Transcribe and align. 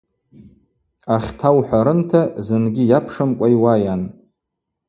Ахьта 1.15 1.49
ухӏварынта, 1.57 2.21
зынгьи 2.45 2.83
йапшымкӏва 2.91 3.47
йуайан. 3.53 4.01